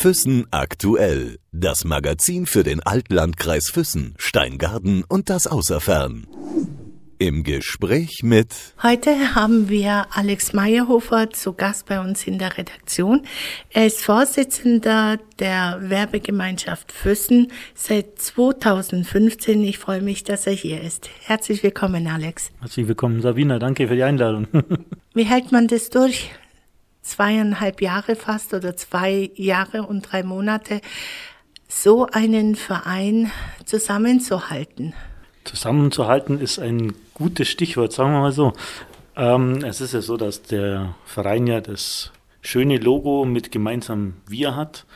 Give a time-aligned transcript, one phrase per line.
[0.00, 1.36] Füssen aktuell.
[1.52, 6.26] Das Magazin für den Altlandkreis Füssen, Steingarten und das Außerfern.
[7.18, 8.48] Im Gespräch mit
[8.82, 13.26] Heute haben wir Alex Meyerhofer zu Gast bei uns in der Redaktion.
[13.68, 19.62] Er ist Vorsitzender der Werbegemeinschaft Füssen seit 2015.
[19.64, 21.10] Ich freue mich, dass er hier ist.
[21.26, 22.52] Herzlich willkommen, Alex.
[22.60, 23.58] Herzlich willkommen, Sabina.
[23.58, 24.48] Danke für die Einladung.
[25.12, 26.30] Wie hält man das durch?
[27.10, 30.80] Zweieinhalb Jahre fast oder zwei Jahre und drei Monate,
[31.66, 33.32] so einen Verein
[33.64, 34.94] zusammenzuhalten.
[35.42, 38.52] Zusammenzuhalten ist ein gutes Stichwort, sagen wir mal so.
[39.16, 42.12] Ähm, es ist ja so, dass der Verein ja das
[42.42, 44.86] schöne Logo mit gemeinsam Wir hat,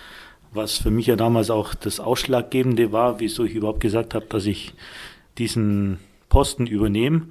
[0.53, 4.47] was für mich ja damals auch das Ausschlaggebende war, wieso ich überhaupt gesagt habe, dass
[4.47, 4.73] ich
[5.37, 7.27] diesen Posten übernehme.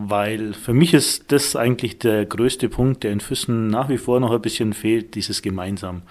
[0.00, 4.20] Weil für mich ist das eigentlich der größte Punkt, der in Füssen nach wie vor
[4.20, 6.02] noch ein bisschen fehlt, dieses Gemeinsam.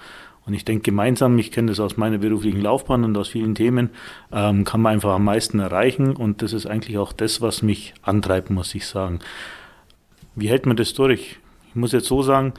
[0.44, 3.88] Und ich denke, gemeinsam, ich kenne das aus meiner beruflichen Laufbahn und aus vielen Themen,
[4.30, 6.14] ähm, kann man einfach am meisten erreichen.
[6.14, 9.20] Und das ist eigentlich auch das, was mich antreibt, muss ich sagen.
[10.34, 11.38] Wie hält man das durch?
[11.70, 12.52] Ich muss jetzt so sagen,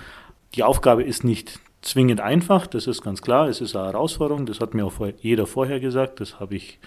[0.55, 3.47] die Aufgabe ist nicht zwingend einfach, das ist ganz klar.
[3.49, 6.79] Es ist eine Herausforderung, das hat mir auch jeder vorher gesagt, das habe ich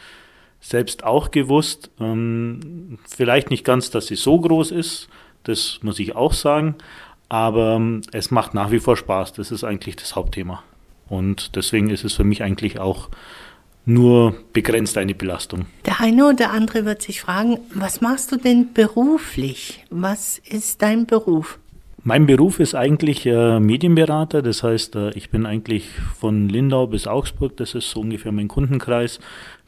[0.62, 1.90] selbst auch gewusst.
[2.00, 5.08] Ähm, vielleicht nicht ganz, dass sie so groß ist,
[5.42, 6.76] das muss ich auch sagen,
[7.28, 10.62] aber ähm, es macht nach wie vor Spaß, das ist eigentlich das Hauptthema.
[11.08, 13.10] Und deswegen ist es für mich eigentlich auch
[13.84, 15.66] nur begrenzt eine Belastung.
[15.84, 19.84] Der eine oder andere wird sich fragen, was machst du denn beruflich?
[19.90, 21.58] Was ist dein Beruf?
[22.04, 27.06] Mein Beruf ist eigentlich äh, Medienberater, das heißt, äh, ich bin eigentlich von Lindau bis
[27.06, 29.20] Augsburg, das ist so ungefähr mein Kundenkreis,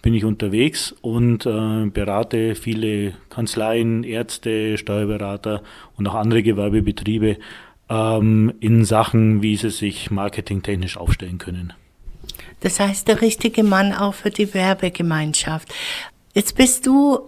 [0.04, 5.62] bin ich unterwegs und äh, berate viele Kanzleien, Ärzte, Steuerberater
[5.96, 7.38] und auch andere Gewerbebetriebe
[7.88, 11.72] ähm, in Sachen, wie sie sich marketingtechnisch aufstellen können.
[12.60, 15.72] Das heißt, der richtige Mann auch für die Werbegemeinschaft.
[16.34, 17.20] Jetzt bist du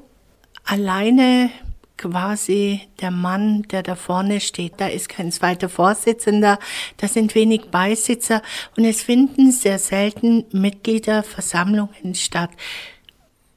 [0.66, 1.48] alleine
[1.97, 4.75] quasi der Mann, der da vorne steht.
[4.79, 6.59] Da ist kein zweiter Vorsitzender,
[6.99, 8.43] da sind wenig Beisitzer
[8.77, 12.51] und es finden sehr selten Mitgliederversammlungen statt.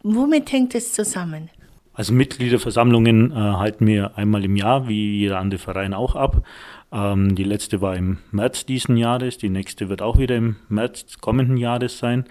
[0.04, 1.50] Womit hängt es zusammen?
[1.94, 6.46] Also Mitgliederversammlungen äh, halten wir einmal im Jahr, wie jeder andere Verein auch ab.
[6.94, 11.18] Ähm, die letzte war im März diesen Jahres, die nächste wird auch wieder im März
[11.20, 12.24] kommenden Jahres sein.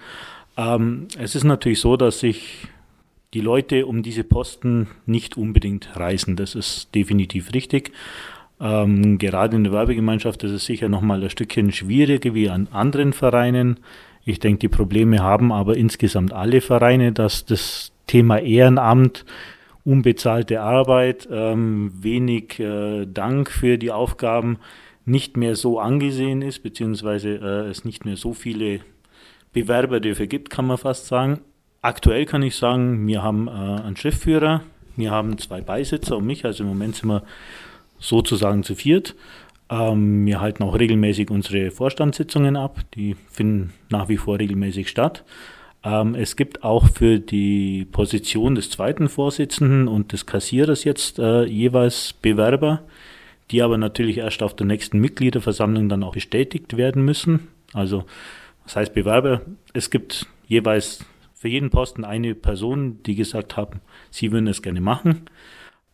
[0.57, 2.67] Ähm, es ist natürlich so, dass sich
[3.33, 6.35] die Leute um diese Posten nicht unbedingt reisen.
[6.35, 7.91] Das ist definitiv richtig.
[8.59, 13.13] Ähm, gerade in der Werbegemeinschaft ist es sicher nochmal ein Stückchen schwieriger wie an anderen
[13.13, 13.79] Vereinen.
[14.25, 19.25] Ich denke, die Probleme haben aber insgesamt alle Vereine, dass das Thema Ehrenamt
[19.85, 24.57] unbezahlte Arbeit, ähm, wenig äh, Dank für die Aufgaben
[25.05, 28.81] nicht mehr so angesehen ist, beziehungsweise äh, es nicht mehr so viele
[29.53, 31.39] Bewerber dafür gibt, kann man fast sagen.
[31.81, 34.61] Aktuell kann ich sagen, wir haben äh, einen Schriftführer,
[34.97, 37.23] wir haben zwei Beisitzer und mich, also im Moment sind wir
[37.99, 39.15] sozusagen zu viert.
[39.69, 45.23] Ähm, wir halten auch regelmäßig unsere Vorstandssitzungen ab, die finden nach wie vor regelmäßig statt.
[45.83, 51.45] Ähm, es gibt auch für die Position des zweiten Vorsitzenden und des Kassierers jetzt äh,
[51.45, 52.81] jeweils Bewerber,
[53.51, 57.47] die aber natürlich erst auf der nächsten Mitgliederversammlung dann auch bestätigt werden müssen.
[57.73, 58.03] Also,
[58.65, 59.41] was heißt Bewerber?
[59.73, 61.05] Es gibt jeweils
[61.39, 63.79] für jeden Posten eine Person, die gesagt haben,
[64.11, 65.21] sie würden es gerne machen.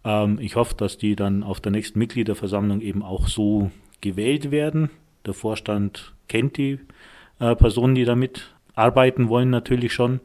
[0.03, 3.69] Ähm, ich hoffe, dass die dann auf der nächsten Mitgliederversammlung eben auch so
[4.01, 4.89] gewählt werden.
[5.23, 6.79] Der Vorstand kennt die
[7.39, 10.19] äh, Personen, die damit arbeiten wollen natürlich schon.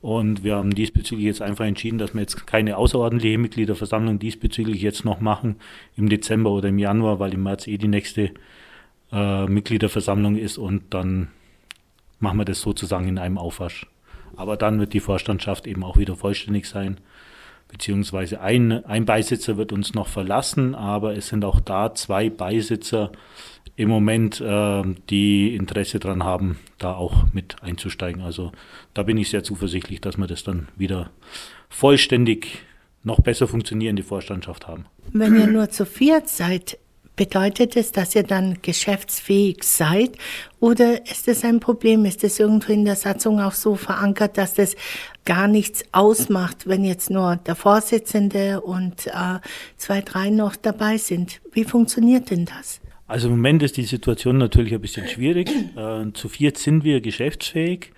[0.00, 5.04] Und wir haben diesbezüglich jetzt einfach entschieden, dass wir jetzt keine außerordentliche Mitgliederversammlung diesbezüglich jetzt
[5.04, 5.56] noch machen
[5.96, 8.32] im Dezember oder im Januar, weil im März eh die nächste
[9.12, 11.28] äh, Mitgliederversammlung ist und dann
[12.18, 13.86] machen wir das sozusagen in einem Aufwasch.
[14.34, 16.98] Aber dann wird die Vorstandschaft eben auch wieder vollständig sein,
[17.68, 23.12] beziehungsweise ein, ein Beisitzer wird uns noch verlassen, aber es sind auch da zwei Beisitzer
[23.76, 28.22] im Moment, äh, die Interesse daran haben, da auch mit einzusteigen.
[28.22, 28.52] Also
[28.94, 31.10] da bin ich sehr zuversichtlich, dass wir das dann wieder
[31.68, 32.62] vollständig
[33.02, 34.86] noch besser funktionierende Vorstandschaft haben.
[35.12, 36.78] Wenn ihr nur zu viert seid,
[37.16, 40.12] bedeutet es, dass ihr dann geschäftsfähig seid?
[40.60, 42.04] Oder ist es ein Problem?
[42.04, 44.76] Ist es irgendwo in der Satzung auch so verankert, dass das
[45.24, 49.40] gar nichts ausmacht, wenn jetzt nur der Vorsitzende und äh,
[49.76, 51.40] zwei, drei noch dabei sind?
[51.52, 52.80] Wie funktioniert denn das?
[53.08, 55.48] Also im Moment ist die Situation natürlich ein bisschen schwierig.
[55.76, 57.92] Äh, zu viert sind wir geschäftsfähig,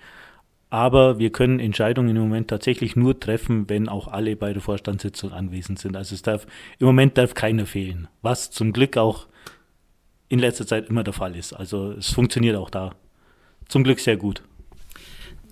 [0.69, 5.31] aber wir können Entscheidungen im Moment tatsächlich nur treffen, wenn auch alle bei der Vorstandssitzung
[5.31, 5.95] anwesend sind.
[5.95, 6.45] Also es darf
[6.77, 9.27] im Moment darf keiner fehlen, was zum Glück auch
[10.27, 11.53] in letzter Zeit immer der Fall ist.
[11.53, 12.93] Also es funktioniert auch da
[13.67, 14.43] zum Glück sehr gut.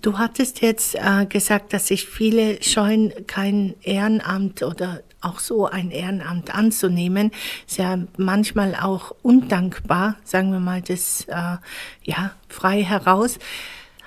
[0.00, 5.90] Du hattest jetzt äh, gesagt, dass sich viele scheuen, kein Ehrenamt oder auch so ein
[5.90, 7.32] Ehrenamt anzunehmen.
[7.66, 11.56] Ist ja manchmal auch undankbar, sagen wir mal das äh,
[12.04, 13.40] ja frei heraus.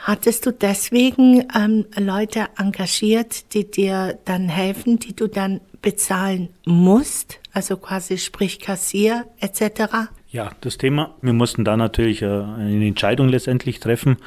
[0.04, 7.40] Hattest du deswegen ähm, Leute engagiert, die dir dann helfen, die du dann bezahlen musst?
[7.54, 10.10] Also quasi sprich Kassier etc.
[10.30, 11.14] Ja, das Thema.
[11.22, 14.18] Wir mussten da natürlich äh, eine Entscheidung letztendlich treffen.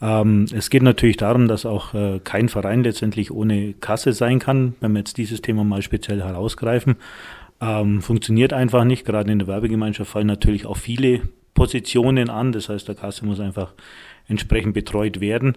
[0.00, 4.76] Ähm, es geht natürlich darum, dass auch äh, kein Verein letztendlich ohne Kasse sein kann,
[4.80, 6.96] wenn wir jetzt dieses Thema mal speziell herausgreifen.
[7.60, 9.04] Ähm, funktioniert einfach nicht.
[9.04, 11.22] Gerade in der Werbegemeinschaft fallen natürlich auch viele
[11.56, 12.52] Positionen an.
[12.52, 13.74] Das heißt, der Kasse muss einfach
[14.28, 15.56] entsprechend betreut werden.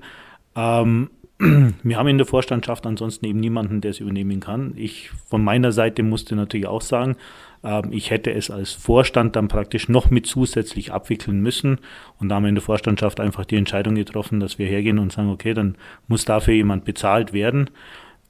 [0.56, 1.12] Ähm,
[1.84, 4.74] wir haben in der Vorstandschaft ansonsten eben niemanden, der es übernehmen kann.
[4.76, 7.16] Ich von meiner Seite musste natürlich auch sagen,
[7.64, 11.78] ähm, ich hätte es als Vorstand dann praktisch noch mit zusätzlich abwickeln müssen.
[12.20, 15.12] Und da haben wir in der Vorstandschaft einfach die Entscheidung getroffen, dass wir hergehen und
[15.12, 15.76] sagen, okay, dann
[16.08, 17.70] muss dafür jemand bezahlt werden.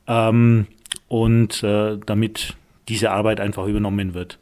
[0.07, 0.67] Ähm,
[1.07, 2.55] und äh, damit
[2.87, 4.39] diese Arbeit einfach übernommen wird.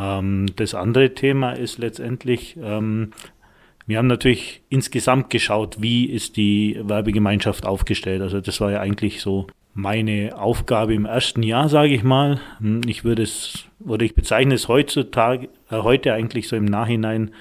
[0.00, 7.66] Ähm, das andere Thema ist letztendlich, wir haben natürlich insgesamt geschaut, wie ist die Werbegemeinschaft
[7.66, 8.22] aufgestellt.
[8.22, 12.40] Also das war ja eigentlich so meine Aufgabe im ersten Jahr, sage ich mal.
[12.58, 17.32] Hm, ich würde es, oder ich bezeichne es heutzutage, äh, heute eigentlich so im Nachhinein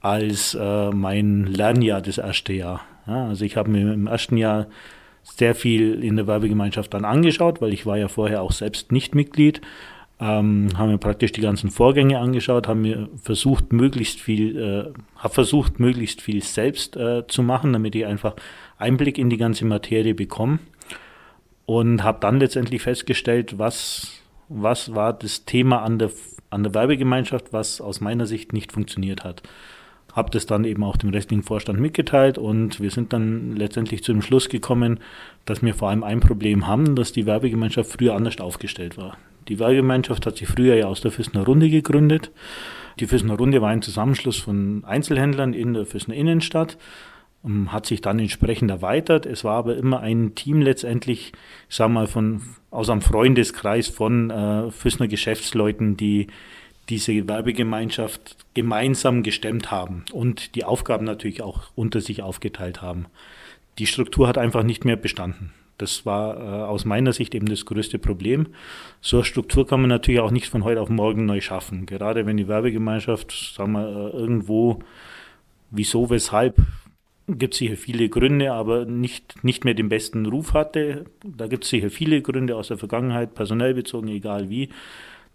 [0.00, 2.82] als äh, mein Lernjahr das erste Jahr.
[3.06, 4.66] Ja, also ich habe mir im ersten Jahr
[5.22, 9.14] sehr viel in der Werbegemeinschaft dann angeschaut, weil ich war ja vorher auch selbst nicht
[9.14, 9.60] Mitglied
[10.22, 15.34] ähm, haben mir praktisch die ganzen Vorgänge angeschaut, haben mir versucht, möglichst viel, äh, habe
[15.34, 18.36] versucht, möglichst viel selbst äh, zu machen, damit ich einfach
[18.78, 20.60] Einblick in die ganze Materie bekomme.
[21.66, 26.10] Und habe dann letztendlich festgestellt, was, was war das Thema an der,
[26.50, 29.42] an der Werbegemeinschaft, was aus meiner Sicht nicht funktioniert hat.
[30.12, 34.12] Habe das dann eben auch dem restlichen Vorstand mitgeteilt und wir sind dann letztendlich zu
[34.12, 35.00] dem Schluss gekommen,
[35.46, 39.16] dass wir vor allem ein Problem haben, dass die Werbegemeinschaft früher anders aufgestellt war.
[39.48, 42.30] Die Wahlgemeinschaft hat sich früher ja aus der Füssener Runde gegründet.
[43.00, 46.76] Die Füssener Runde war ein Zusammenschluss von Einzelhändlern in der Füssener Innenstadt,
[47.68, 49.26] hat sich dann entsprechend erweitert.
[49.26, 51.32] Es war aber immer ein Team letztendlich,
[51.68, 56.28] ich sag mal, von, aus einem Freundeskreis von äh, Füssener Geschäftsleuten, die
[56.88, 63.06] diese Werbegemeinschaft gemeinsam gestemmt haben und die Aufgaben natürlich auch unter sich aufgeteilt haben.
[63.78, 65.52] Die Struktur hat einfach nicht mehr bestanden.
[65.78, 68.48] Das war äh, aus meiner Sicht eben das größte Problem.
[69.00, 71.86] So eine Struktur kann man natürlich auch nicht von heute auf morgen neu schaffen.
[71.86, 74.80] Gerade wenn die Werbegemeinschaft, sagen wir, äh, irgendwo,
[75.70, 76.56] wieso, weshalb,
[77.26, 81.06] gibt es sicher viele Gründe, aber nicht, nicht mehr den besten Ruf hatte.
[81.24, 84.68] Da gibt es sicher viele Gründe aus der Vergangenheit, personell bezogen, egal wie.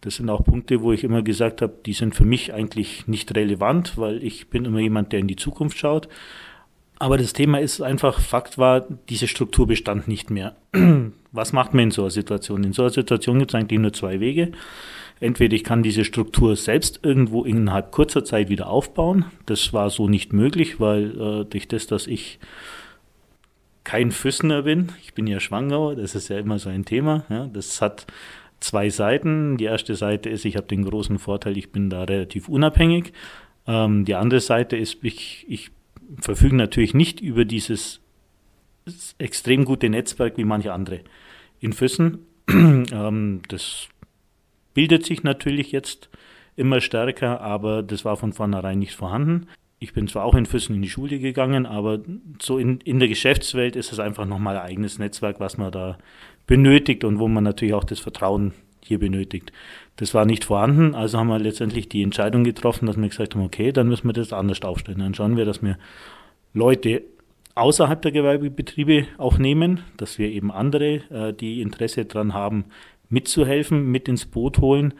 [0.01, 3.35] Das sind auch Punkte, wo ich immer gesagt habe, die sind für mich eigentlich nicht
[3.35, 6.07] relevant, weil ich bin immer jemand, der in die Zukunft schaut.
[6.99, 10.55] Aber das Thema ist einfach, Fakt war, diese Struktur bestand nicht mehr.
[11.31, 12.63] Was macht man in so einer Situation?
[12.63, 14.51] In so einer Situation gibt es eigentlich nur zwei Wege.
[15.19, 19.25] Entweder ich kann diese Struktur selbst irgendwo innerhalb kurzer Zeit wieder aufbauen.
[19.45, 22.39] Das war so nicht möglich, weil äh, durch das, dass ich
[23.83, 27.25] kein Füssener bin, ich bin ja Schwangau, das ist ja immer so ein Thema.
[27.29, 28.05] Ja, das hat
[28.59, 29.57] zwei Seiten.
[29.57, 33.13] Die erste Seite ist, ich habe den großen Vorteil, ich bin da relativ unabhängig.
[33.68, 35.71] Ähm, die andere Seite ist, ich, ich
[36.19, 37.99] verfügen natürlich nicht über dieses
[39.18, 41.02] extrem gute Netzwerk wie manche andere
[41.59, 42.19] in Füssen.
[42.49, 43.87] ähm, das
[44.73, 46.09] bildet sich natürlich jetzt
[46.56, 49.47] immer stärker, aber das war von vornherein nicht vorhanden.
[49.79, 51.99] Ich bin zwar auch in Füssen in die Schule gegangen, aber
[52.41, 55.97] so in, in der Geschäftswelt ist es einfach nochmal ein eigenes Netzwerk, was man da
[56.47, 58.53] benötigt und wo man natürlich auch das Vertrauen
[58.83, 59.51] hier benötigt.
[59.97, 63.43] Das war nicht vorhanden, also haben wir letztendlich die Entscheidung getroffen, dass wir gesagt haben,
[63.43, 64.99] okay, dann müssen wir das anders aufstellen.
[64.99, 65.77] Dann schauen wir, dass wir
[66.53, 67.03] Leute
[67.53, 72.65] außerhalb der Gewerbebetriebe auch nehmen, dass wir eben andere, äh, die Interesse daran haben,
[73.09, 74.93] mitzuhelfen, mit ins Boot holen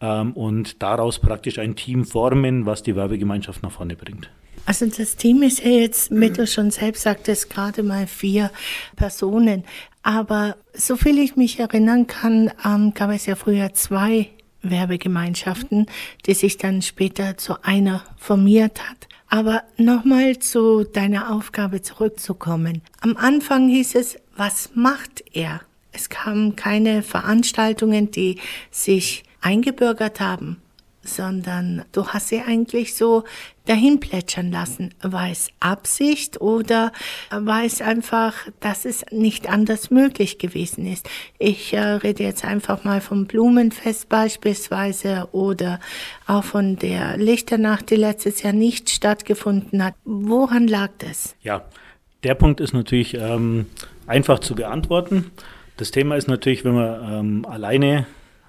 [0.00, 4.30] ähm, und daraus praktisch ein Team formen, was die Werbegemeinschaft nach vorne bringt.
[4.66, 8.50] Also das Team ist ja jetzt, wie du schon selbst sagtest, gerade mal vier
[8.96, 9.64] Personen.
[10.02, 14.30] Aber so viel ich mich erinnern kann, ähm, gab es ja früher zwei
[14.62, 15.86] Werbegemeinschaften,
[16.26, 19.08] die sich dann später zu einer formiert hat.
[19.28, 22.82] Aber nochmal zu deiner Aufgabe zurückzukommen.
[23.00, 25.60] Am Anfang hieß es, was macht er?
[25.92, 30.60] Es kamen keine Veranstaltungen, die sich eingebürgert haben.
[31.06, 33.24] sondern du hast sie eigentlich so
[33.66, 34.94] dahin plätschern lassen.
[35.02, 36.92] War es Absicht oder
[37.30, 41.08] war es einfach, dass es nicht anders möglich gewesen ist?
[41.38, 45.78] Ich äh, rede jetzt einfach mal vom Blumenfest beispielsweise oder
[46.26, 49.94] auch von der Lichternacht, die letztes Jahr nicht stattgefunden hat.
[50.04, 51.34] Woran lag das?
[51.42, 51.64] Ja,
[52.22, 53.66] der Punkt ist natürlich ähm,
[54.06, 55.30] einfach zu beantworten.
[55.76, 58.06] Das Thema ist natürlich, wenn man ähm, alleine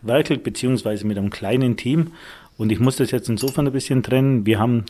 [0.07, 2.11] werkelt, beziehungsweise mit einem kleinen Team.
[2.57, 4.45] Und ich muss das jetzt insofern ein bisschen trennen.
[4.45, 4.85] Wir haben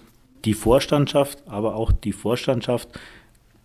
[0.45, 2.89] die Vorstandschaft, aber auch die Vorstandschaft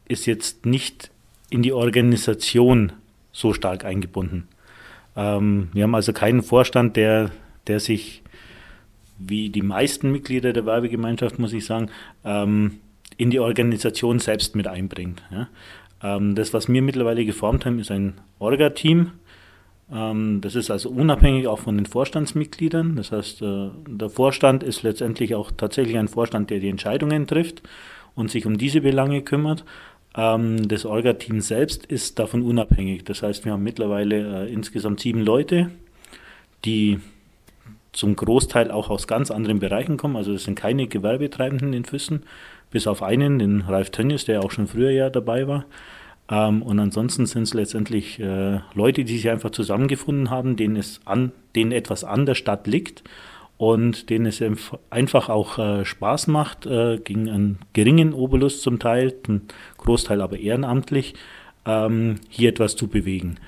[0.08, 1.10] ist jetzt nicht
[1.50, 2.92] in die Organisation
[3.32, 4.48] so stark eingebunden.
[5.16, 7.30] Ähm, wir haben also keinen Vorstand, der,
[7.66, 8.22] der sich,
[9.18, 11.90] wie die meisten Mitglieder der Werbegemeinschaft, muss ich sagen,
[12.24, 12.78] ähm,
[13.16, 15.22] in die Organisation selbst mit einbringt.
[15.30, 15.48] Ja.
[16.02, 19.12] Ähm, das, was wir mittlerweile geformt haben, ist ein Orga-Team.
[19.92, 22.96] Ähm, das ist also unabhängig auch von den Vorstandsmitgliedern.
[22.96, 27.62] Das heißt, äh, der Vorstand ist letztendlich auch tatsächlich ein Vorstand, der die Entscheidungen trifft
[28.14, 29.64] und sich um diese Belange kümmert.
[30.14, 33.04] Ähm, das Orga-Team selbst ist davon unabhängig.
[33.04, 35.70] Das heißt, wir haben mittlerweile äh, insgesamt sieben Leute,
[36.64, 37.00] die
[37.92, 40.16] zum Großteil auch aus ganz anderen Bereichen kommen.
[40.16, 42.22] Also es sind keine Gewerbetreibenden in Füssen,
[42.70, 45.64] bis auf einen, den Ralf Tönnies, der auch schon früher ja dabei war.
[46.30, 51.00] Ähm, und ansonsten sind es letztendlich äh, Leute, die sich einfach zusammengefunden haben, denen es
[51.04, 53.02] an, denen etwas an der Stadt liegt
[53.58, 54.42] und denen es
[54.88, 59.42] einfach auch äh, Spaß macht, äh, gegen einen geringen Obolus zum Teil, zum
[59.78, 61.14] Großteil aber ehrenamtlich,
[61.66, 63.38] ähm, hier etwas zu bewegen.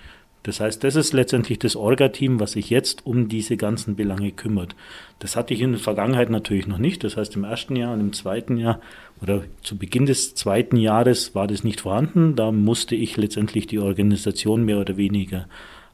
[0.43, 4.75] Das heißt, das ist letztendlich das Orga-Team, was sich jetzt um diese ganzen Belange kümmert.
[5.21, 7.05] Das hatte ich in der Vergangenheit natürlich noch nicht.
[7.05, 8.81] Das heißt, im ersten Jahr und im zweiten Jahr
[9.21, 12.35] oder zu Beginn des zweiten Jahres war das nicht vorhanden.
[12.35, 15.47] Da musste ich letztendlich die Organisation mehr oder weniger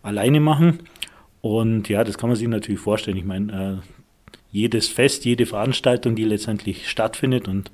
[0.02, 0.78] alleine machen.
[1.42, 3.18] Und ja, das kann man sich natürlich vorstellen.
[3.18, 7.70] Ich meine, äh, jedes Fest, jede Veranstaltung, die letztendlich stattfindet und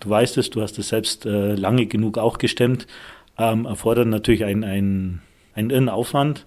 [0.00, 2.86] du weißt es, du hast es selbst äh, lange genug auch gestemmt,
[3.38, 5.20] ähm, erfordert natürlich ein, ein
[5.56, 6.46] ein Irrenaufwand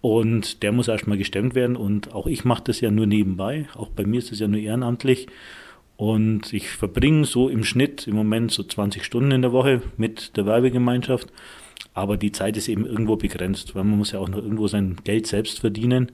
[0.00, 1.76] und der muss erstmal gestemmt werden.
[1.76, 4.60] Und auch ich mache das ja nur nebenbei, auch bei mir ist es ja nur
[4.60, 5.26] ehrenamtlich.
[5.96, 10.36] Und ich verbringe so im Schnitt im Moment so 20 Stunden in der Woche mit
[10.36, 11.32] der Werbegemeinschaft,
[11.94, 14.96] aber die Zeit ist eben irgendwo begrenzt, weil man muss ja auch noch irgendwo sein
[15.04, 16.12] Geld selbst verdienen.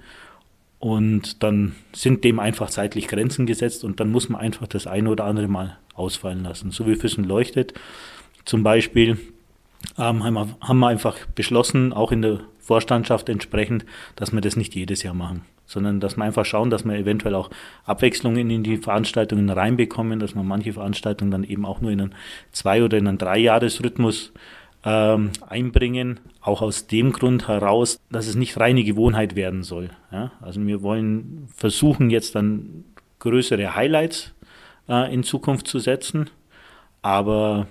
[0.78, 5.10] Und dann sind dem einfach zeitlich Grenzen gesetzt und dann muss man einfach das eine
[5.10, 6.70] oder andere Mal ausfallen lassen.
[6.70, 7.74] So wie Füssen leuchtet.
[8.44, 9.18] Zum Beispiel
[9.98, 13.84] ähm, haben, wir, haben wir einfach beschlossen, auch in der Vorstandschaft entsprechend,
[14.16, 17.34] dass wir das nicht jedes Jahr machen, sondern dass wir einfach schauen, dass wir eventuell
[17.34, 17.50] auch
[17.84, 22.14] Abwechslungen in die Veranstaltungen reinbekommen, dass wir manche Veranstaltungen dann eben auch nur in einen
[22.52, 24.32] Zwei- oder in einen Dreijahresrhythmus
[24.84, 29.90] ähm, einbringen, auch aus dem Grund heraus, dass es nicht reine Gewohnheit werden soll.
[30.10, 30.32] Ja?
[30.40, 32.84] Also wir wollen versuchen jetzt dann
[33.18, 34.34] größere Highlights
[34.88, 36.30] äh, in Zukunft zu setzen,
[37.00, 37.66] aber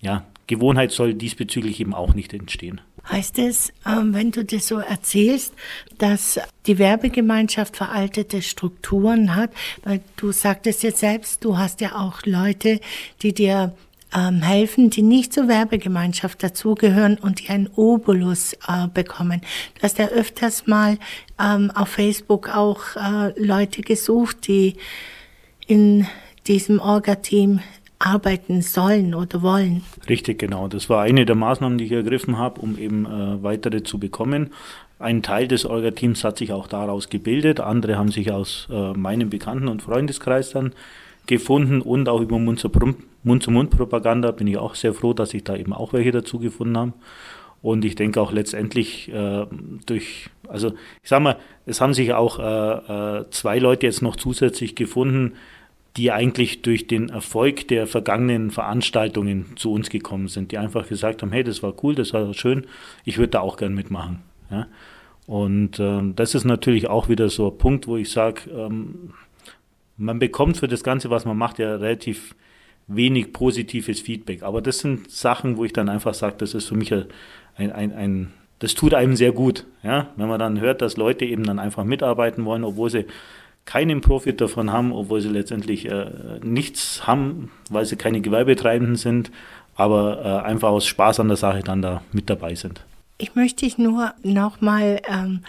[0.00, 2.80] ja, Gewohnheit soll diesbezüglich eben auch nicht entstehen.
[3.08, 5.54] Heißt es, ähm, wenn du das so erzählst,
[5.98, 9.50] dass die Werbegemeinschaft veraltete Strukturen hat?
[9.84, 12.80] Weil du sagtest jetzt selbst, du hast ja auch Leute,
[13.22, 13.72] die dir
[14.14, 19.42] ähm, helfen, die nicht zur Werbegemeinschaft dazugehören und die einen Obolus äh, bekommen.
[19.76, 20.98] Du hast ja öfters mal
[21.40, 24.74] ähm, auf Facebook auch äh, Leute gesucht, die
[25.68, 26.06] in
[26.48, 27.60] diesem Orga-Team
[28.00, 29.84] arbeiten sollen oder wollen.
[30.08, 30.66] Richtig, genau.
[30.66, 34.50] Das war eine der Maßnahmen, die ich ergriffen habe, um eben äh, weitere zu bekommen.
[34.98, 39.30] Ein Teil des Orga-Teams hat sich auch daraus gebildet, andere haben sich aus äh, meinem
[39.30, 40.72] Bekannten- und Freundeskreis dann
[41.26, 45.92] gefunden und auch über Mund-zu-Mund-Propaganda bin ich auch sehr froh, dass sich da eben auch
[45.92, 46.94] welche dazu gefunden haben.
[47.62, 49.44] Und ich denke auch letztendlich äh,
[49.84, 50.68] durch, also
[51.02, 55.34] ich sag mal, es haben sich auch äh, äh, zwei Leute jetzt noch zusätzlich gefunden,
[55.96, 61.22] die eigentlich durch den Erfolg der vergangenen Veranstaltungen zu uns gekommen sind, die einfach gesagt
[61.22, 62.66] haben, hey, das war cool, das war schön,
[63.04, 64.20] ich würde da auch gern mitmachen.
[64.50, 64.68] Ja?
[65.26, 69.14] Und ähm, das ist natürlich auch wieder so ein Punkt, wo ich sage, ähm,
[69.96, 72.34] man bekommt für das Ganze, was man macht, ja relativ
[72.86, 74.42] wenig positives Feedback.
[74.42, 77.06] Aber das sind Sachen, wo ich dann einfach sage, das ist für mich ein,
[77.56, 81.44] ein, ein das tut einem sehr gut, ja, wenn man dann hört, dass Leute eben
[81.44, 83.06] dann einfach mitarbeiten wollen, obwohl sie
[83.64, 86.10] keinen Profit davon haben, obwohl sie letztendlich äh,
[86.42, 89.30] nichts haben, weil sie keine Gewerbetreibenden sind,
[89.74, 92.84] aber äh, einfach aus Spaß an der Sache dann da mit dabei sind.
[93.18, 95.40] Ich möchte dich nur nochmal ähm,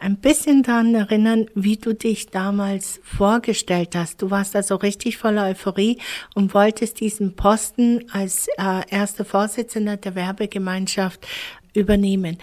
[0.00, 4.20] ein bisschen daran erinnern, wie du dich damals vorgestellt hast.
[4.20, 5.98] Du warst also richtig voller Euphorie
[6.34, 11.26] und wolltest diesen Posten als äh, erster Vorsitzender der Werbegemeinschaft
[11.72, 12.38] übernehmen.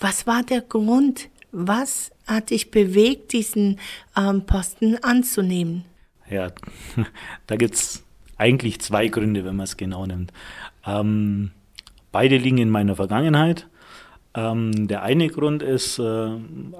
[0.00, 3.78] Was war der Grund, Was hat dich bewegt, diesen
[4.16, 5.84] ähm, Posten anzunehmen?
[6.28, 6.52] Ja,
[7.46, 8.04] da gibt es
[8.36, 10.32] eigentlich zwei Gründe, wenn man es genau nimmt.
[10.86, 11.50] Ähm,
[12.12, 13.66] beide liegen in meiner Vergangenheit.
[14.34, 16.30] Ähm, der eine Grund ist äh,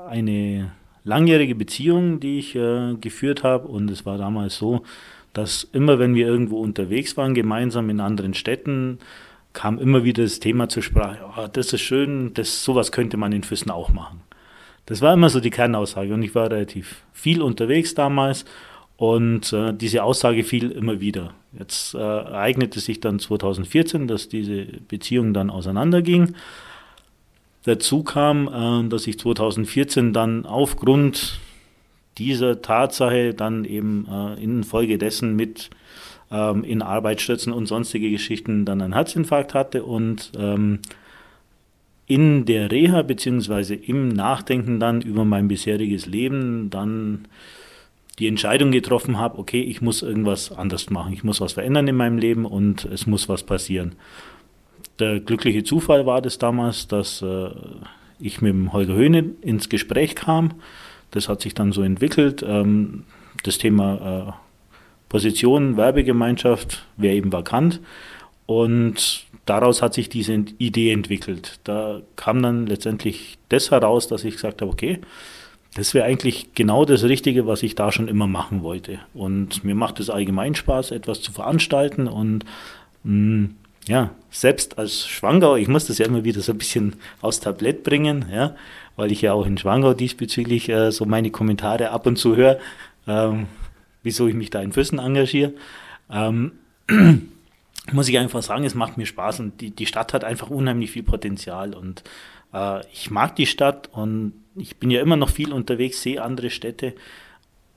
[0.08, 0.72] eine
[1.04, 3.68] langjährige Beziehung, die ich äh, geführt habe.
[3.68, 4.84] Und es war damals so,
[5.32, 8.98] dass immer, wenn wir irgendwo unterwegs waren, gemeinsam in anderen Städten,
[9.52, 13.32] kam immer wieder das Thema zur Sprache, oh, das ist schön, das, sowas könnte man
[13.32, 14.20] in Füssen auch machen.
[14.90, 18.44] Das war immer so die Kernaussage und ich war relativ viel unterwegs damals
[18.96, 21.32] und äh, diese Aussage fiel immer wieder.
[21.56, 26.34] Jetzt äh, ereignete sich dann 2014, dass diese Beziehung dann auseinanderging.
[27.62, 31.38] Dazu kam, äh, dass ich 2014 dann aufgrund
[32.18, 35.70] dieser Tatsache dann eben äh, infolgedessen mit
[36.32, 40.80] ähm, in Arbeitsstützen und sonstige Geschichten dann einen Herzinfarkt hatte und ähm,
[42.10, 47.28] in der Reha beziehungsweise im Nachdenken dann über mein bisheriges Leben dann
[48.18, 51.94] die Entscheidung getroffen habe, okay, ich muss irgendwas anders machen, ich muss was verändern in
[51.94, 53.92] meinem Leben und es muss was passieren.
[54.98, 57.50] Der glückliche Zufall war das damals, dass äh,
[58.18, 60.54] ich mit dem Holger Höhne ins Gespräch kam.
[61.12, 62.44] Das hat sich dann so entwickelt.
[62.44, 63.04] Ähm,
[63.44, 64.32] das Thema äh,
[65.08, 67.80] Position, Werbegemeinschaft wäre eben vakant.
[68.46, 71.60] Und daraus hat sich diese Idee entwickelt.
[71.64, 75.00] Da kam dann letztendlich das heraus, dass ich gesagt habe, okay,
[75.74, 78.98] das wäre eigentlich genau das Richtige, was ich da schon immer machen wollte.
[79.14, 82.44] Und mir macht es allgemein Spaß, etwas zu veranstalten und
[83.04, 83.54] mh, mm,
[83.88, 87.82] ja, selbst als Schwangau, ich muss das ja immer wieder so ein bisschen aufs Tablett
[87.82, 88.54] bringen, ja,
[88.96, 92.58] weil ich ja auch in Schwangau diesbezüglich äh, so meine Kommentare ab und zu höre.
[93.06, 93.46] Ähm,
[94.02, 95.54] wieso ich mich da in Füssen engagiere.
[96.10, 96.52] Ähm,
[97.92, 100.90] muss ich einfach sagen, es macht mir Spaß und die, die Stadt hat einfach unheimlich
[100.90, 102.02] viel Potenzial und
[102.52, 106.50] äh, ich mag die Stadt und ich bin ja immer noch viel unterwegs, sehe andere
[106.50, 106.94] Städte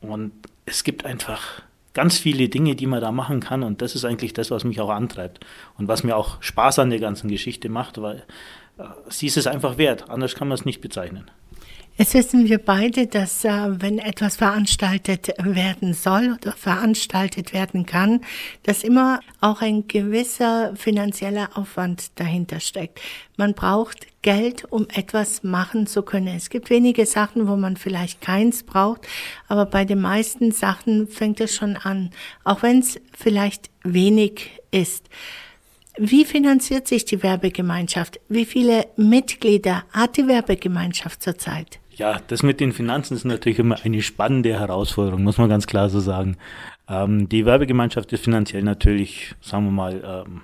[0.02, 0.32] und
[0.66, 1.62] es gibt einfach
[1.94, 4.82] ganz viele Dinge, die man da machen kann und das ist eigentlich das, was mich
[4.82, 5.46] auch antreibt
[5.78, 8.24] und was mir auch Spaß an der ganzen Geschichte macht, weil
[8.78, 11.30] äh, sie ist es einfach wert, anders kann man es nicht bezeichnen.
[11.96, 18.22] Jetzt wissen wir beide, dass äh, wenn etwas veranstaltet werden soll oder veranstaltet werden kann,
[18.64, 23.00] dass immer auch ein gewisser finanzieller Aufwand dahinter steckt.
[23.38, 26.36] Man braucht Geld, um etwas machen zu können.
[26.36, 29.02] Es gibt wenige Sachen, wo man vielleicht keins braucht,
[29.48, 32.10] aber bei den meisten Sachen fängt es schon an,
[32.44, 35.10] auch wenn es vielleicht wenig ist.
[36.00, 38.20] Wie finanziert sich die Werbegemeinschaft?
[38.30, 41.80] Wie viele Mitglieder hat die Werbegemeinschaft zurzeit?
[41.96, 45.90] Ja, das mit den Finanzen ist natürlich immer eine spannende Herausforderung, muss man ganz klar
[45.90, 46.38] so sagen.
[46.88, 50.42] Ähm, die Werbegemeinschaft ist finanziell natürlich, sagen wir mal, ähm,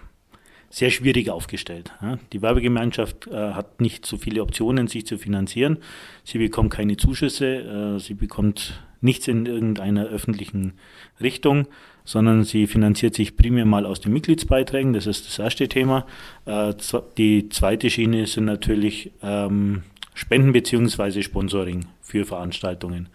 [0.70, 1.92] sehr schwierig aufgestellt.
[2.02, 2.20] Ja?
[2.32, 5.78] Die Werbegemeinschaft äh, hat nicht so viele Optionen, sich zu finanzieren.
[6.24, 10.74] Sie bekommt keine Zuschüsse, äh, sie bekommt nichts in irgendeiner öffentlichen
[11.20, 11.68] Richtung,
[12.04, 14.94] sondern sie finanziert sich primär mal aus den Mitgliedsbeiträgen.
[14.94, 16.06] Das ist das erste Thema.
[16.46, 16.74] Äh,
[17.18, 19.84] die zweite Schiene sind natürlich ähm,
[20.20, 21.22] Spenden bzw.
[21.22, 23.08] Sponsoring für Veranstaltungen.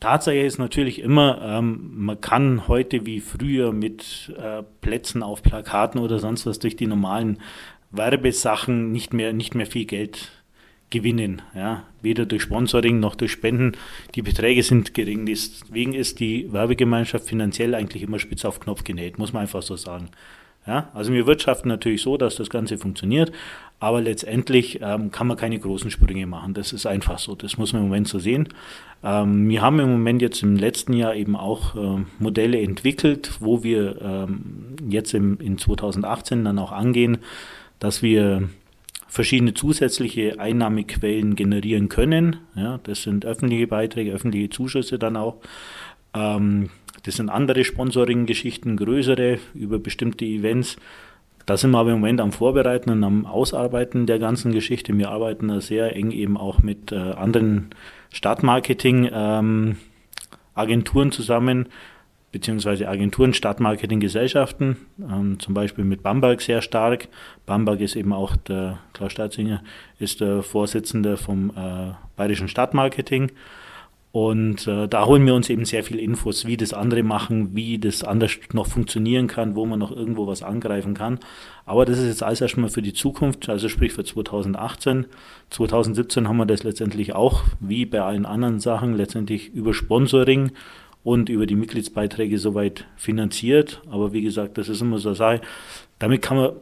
[0.00, 6.00] Tatsache ist natürlich immer, ähm, man kann heute wie früher mit äh, Plätzen auf Plakaten
[6.00, 7.38] oder sonst was durch die normalen
[7.90, 10.30] Werbesachen nicht mehr, nicht mehr viel Geld
[10.88, 11.42] gewinnen.
[11.54, 11.84] Ja?
[12.00, 13.72] Weder durch Sponsoring noch durch Spenden.
[14.14, 15.26] Die Beträge sind gering.
[15.26, 19.76] Deswegen ist die Werbegemeinschaft finanziell eigentlich immer spitz auf Knopf genäht, muss man einfach so
[19.76, 20.08] sagen.
[20.66, 20.90] Ja?
[20.94, 23.32] Also wir wirtschaften natürlich so, dass das Ganze funktioniert,
[23.80, 26.54] aber letztendlich ähm, kann man keine großen Sprünge machen.
[26.54, 27.34] Das ist einfach so.
[27.34, 28.48] Das muss man im Moment so sehen.
[29.04, 33.62] Ähm, wir haben im Moment jetzt im letzten Jahr eben auch äh, Modelle entwickelt, wo
[33.62, 37.18] wir ähm, jetzt im, in 2018 dann auch angehen,
[37.78, 38.48] dass wir
[39.06, 42.36] verschiedene zusätzliche Einnahmequellen generieren können.
[42.56, 45.36] Ja, das sind öffentliche Beiträge, öffentliche Zuschüsse dann auch.
[46.14, 46.70] Ähm,
[47.04, 50.76] das sind andere Sponsoring-Geschichten, größere über bestimmte Events.
[51.48, 54.98] Da sind wir aber im Moment am Vorbereiten und am Ausarbeiten der ganzen Geschichte.
[54.98, 57.70] Wir arbeiten da sehr eng eben auch mit äh, anderen
[58.12, 61.70] Stadtmarketing-Agenturen ähm, zusammen,
[62.32, 67.08] beziehungsweise Agenturen, Stadtmarketing-Gesellschaften, ähm, zum Beispiel mit Bamberg sehr stark.
[67.46, 69.62] Bamberg ist eben auch der, Klaus Staatzinger
[69.98, 73.32] ist der Vorsitzende vom äh, Bayerischen Stadtmarketing.
[74.10, 77.78] Und äh, da holen wir uns eben sehr viel Infos, wie das andere machen, wie
[77.78, 81.18] das anders noch funktionieren kann, wo man noch irgendwo was angreifen kann.
[81.66, 85.06] Aber das ist jetzt alles erstmal für die Zukunft, also sprich für 2018.
[85.50, 90.52] 2017 haben wir das letztendlich auch, wie bei allen anderen Sachen, letztendlich über Sponsoring
[91.04, 93.82] und über die Mitgliedsbeiträge soweit finanziert.
[93.90, 95.42] Aber wie gesagt, das ist immer so Sache.
[95.98, 96.52] Damit kann man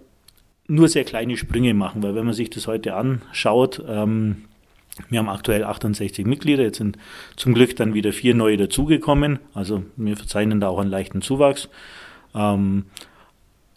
[0.66, 4.42] nur sehr kleine Sprünge machen, weil wenn man sich das heute anschaut, ähm,
[5.08, 6.96] Wir haben aktuell 68 Mitglieder, jetzt sind
[7.36, 9.38] zum Glück dann wieder vier neue dazugekommen.
[9.52, 11.68] Also wir verzeichnen da auch einen leichten Zuwachs.
[12.34, 12.86] Ähm,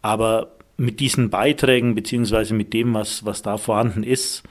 [0.02, 4.44] aber mit diesen Beiträgen beziehungsweise mit dem, was, was da vorhanden ist,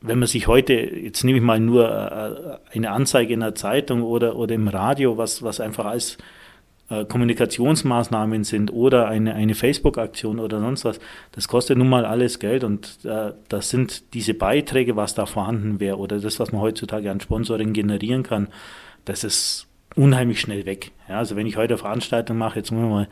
[0.00, 4.02] wenn man sich heute, jetzt nehme ich mal nur äh, eine Anzeige in der Zeitung
[4.02, 6.18] oder, oder im Radio, was, was einfach als
[6.90, 11.00] äh, Kommunikationsmaßnahmen sind oder eine, eine Facebook-Aktion oder sonst was,
[11.32, 15.80] das kostet nun mal alles Geld und äh, das sind diese Beiträge, was da vorhanden
[15.80, 18.48] wäre oder das, was man heutzutage an Sponsoring generieren kann,
[19.04, 19.66] das ist
[19.96, 20.90] unheimlich schnell weg.
[21.08, 23.08] Ja, also wenn ich heute eine Veranstaltung mache, jetzt muss man mal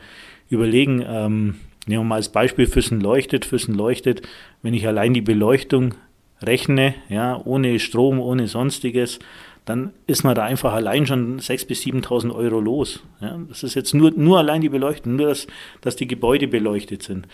[0.49, 1.55] überlegen, ähm,
[1.85, 4.21] nehmen wir mal als Beispiel Füssen leuchtet, Füssen leuchtet,
[4.61, 5.95] wenn ich allein die Beleuchtung
[6.41, 9.19] rechne, ja, ohne Strom, ohne sonstiges,
[9.65, 13.01] dann ist man da einfach allein schon 6.000 bis 7.000 Euro los.
[13.21, 15.47] Ja, das ist jetzt nur, nur allein die Beleuchtung, nur dass,
[15.81, 17.27] dass die Gebäude beleuchtet sind.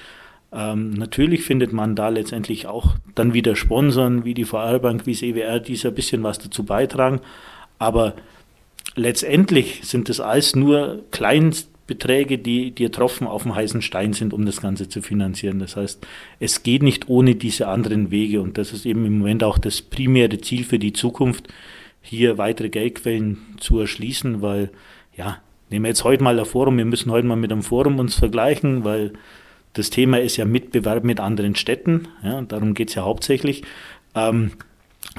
[0.52, 5.22] Ähm, natürlich findet man da letztendlich auch dann wieder Sponsoren wie die VR-Bank, wie das
[5.22, 7.22] EWR, die ein bisschen was dazu beitragen.
[7.78, 8.14] Aber
[8.96, 14.46] letztendlich sind das alles nur Kleinstbeträge, die, die Tropfen auf dem heißen Stein sind, um
[14.46, 15.60] das Ganze zu finanzieren.
[15.60, 16.06] Das heißt,
[16.40, 19.82] es geht nicht ohne diese anderen Wege und das ist eben im Moment auch das
[19.82, 21.48] primäre Ziel für die Zukunft,
[22.02, 24.72] hier weitere Geldquellen zu erschließen, weil,
[25.16, 25.38] ja,
[25.70, 28.16] nehmen wir jetzt heute mal ein Forum, wir müssen heute mal mit einem Forum uns
[28.16, 29.14] vergleichen, weil
[29.74, 33.64] das Thema ist ja Mitbewerb mit anderen Städten, ja, darum geht es ja hauptsächlich.
[34.16, 34.52] Ähm,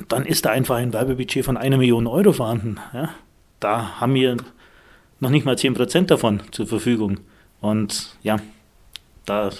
[0.08, 2.78] dann ist da einfach ein Werbebudget von einer Million Euro vorhanden.
[2.92, 3.10] Ja.
[3.60, 4.36] Da haben wir
[5.20, 7.20] noch nicht mal 10% davon zur Verfügung.
[7.60, 8.38] Und ja,
[9.26, 9.50] da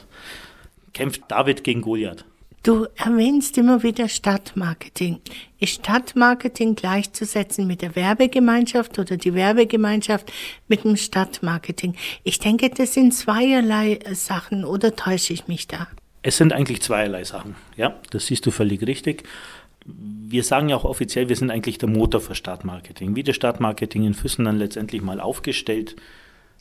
[0.92, 2.24] kämpft David gegen Goliath.
[2.62, 5.20] Du erwähnst immer wieder Stadtmarketing.
[5.60, 10.30] Ist Stadtmarketing gleichzusetzen mit der Werbegemeinschaft oder die Werbegemeinschaft
[10.68, 11.94] mit dem Stadtmarketing?
[12.22, 15.88] Ich denke, das sind zweierlei Sachen oder täusche ich mich da?
[16.20, 17.56] Es sind eigentlich zweierlei Sachen.
[17.78, 19.24] Ja, das siehst du völlig richtig.
[19.86, 23.16] Wir sagen ja auch offiziell, wir sind eigentlich der Motor für Stadtmarketing.
[23.16, 25.96] Wie das Stadtmarketing in Füssen dann letztendlich mal aufgestellt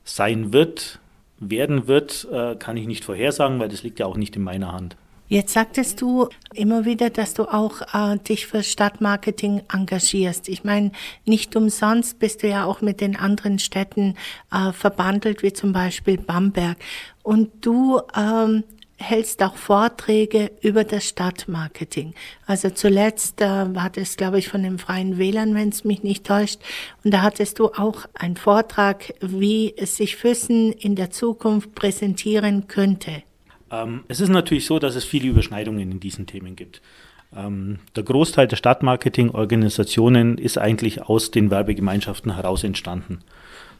[0.05, 0.99] sein wird,
[1.39, 4.71] werden wird, äh, kann ich nicht vorhersagen, weil das liegt ja auch nicht in meiner
[4.71, 4.95] Hand.
[5.31, 10.49] Jetzt sagtest du immer wieder, dass du auch äh, dich für Stadtmarketing engagierst.
[10.49, 10.91] Ich meine,
[11.23, 14.15] nicht umsonst bist du ja auch mit den anderen Städten
[14.51, 16.77] äh, verbandelt, wie zum Beispiel Bamberg.
[17.21, 18.63] Und du ähm,
[18.97, 22.15] hältst auch Vorträge über das Stadtmarketing.
[22.47, 26.25] Also zuletzt äh, war das, glaube ich, von den Freien Wählern, wenn es mich nicht
[26.25, 26.59] täuscht.
[27.03, 32.67] Und da hattest du auch einen Vortrag, wie es sich Füssen in der Zukunft präsentieren
[32.67, 33.21] könnte.
[33.71, 36.81] Ähm, es ist natürlich so, dass es viele Überschneidungen in diesen Themen gibt.
[37.35, 43.19] Ähm, der Großteil der Stadtmarketing-Organisationen ist eigentlich aus den Werbegemeinschaften heraus entstanden.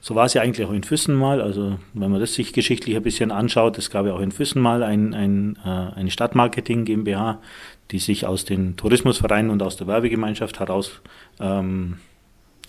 [0.01, 1.41] So war es ja eigentlich auch in Füssen mal.
[1.41, 4.61] Also wenn man das sich geschichtlich ein bisschen anschaut, es gab ja auch in Füssen
[4.61, 7.41] mal ein, ein, äh, eine Stadtmarketing GmbH,
[7.91, 11.01] die sich aus den Tourismusvereinen und aus der Werbegemeinschaft heraus
[11.39, 11.97] ähm,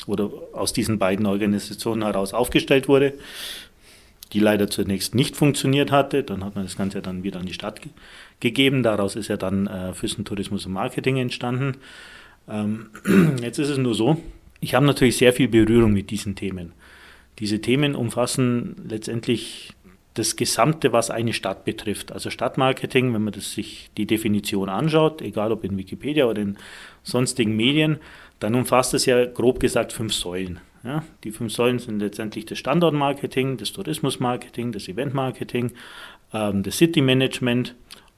[0.06, 3.12] oder aus diesen beiden Organisationen heraus aufgestellt wurde
[4.32, 6.22] die leider zunächst nicht funktioniert hatte.
[6.22, 7.90] Dann hat man das Ganze dann wieder an die Stadt ge
[8.40, 8.82] gegeben.
[8.82, 11.76] Daraus ist ja dann äh, Füssen Tourismus und Marketing entstanden.
[12.48, 12.90] Ähm,
[13.42, 14.16] jetzt ist es nur so,
[14.60, 16.72] ich habe natürlich sehr viel Berührung mit diesen Themen.
[17.38, 19.74] Diese Themen umfassen letztendlich
[20.14, 22.12] das Gesamte, was eine Stadt betrifft.
[22.12, 26.56] Also Stadtmarketing, wenn man das sich die Definition anschaut, egal ob in Wikipedia oder in
[27.02, 27.98] sonstigen Medien,
[28.40, 30.60] dann umfasst es ja grob gesagt fünf Säulen.
[30.82, 35.72] Ja, die fünf Säulen sind letztendlich das Standortmarketing, das Tourismusmarketing, das Eventmarketing,
[36.32, 37.74] ähm, das City-Management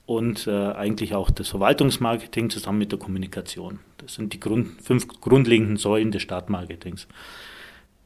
[0.06, 3.80] und äh, eigentlich auch das Verwaltungsmarketing zusammen mit der Kommunikation.
[3.98, 7.08] Das sind die Grund, fünf grundlegenden Säulen des Stadtmarketings.